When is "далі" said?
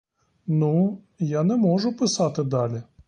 2.43-2.81